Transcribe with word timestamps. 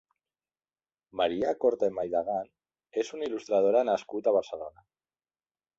Maria 1.21 1.51
Corte 1.65 1.89
Maidagan 1.99 2.49
és 3.03 3.15
un 3.19 3.27
il·lustradora 3.29 3.87
nascut 3.93 4.31
a 4.33 4.39
Barcelona. 4.39 4.87